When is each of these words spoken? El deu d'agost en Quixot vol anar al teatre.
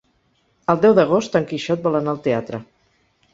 El 0.73 0.79
deu 0.85 0.95
d'agost 0.99 1.37
en 1.41 1.45
Quixot 1.51 1.85
vol 1.89 1.99
anar 2.01 2.13
al 2.17 2.23
teatre. 2.29 2.63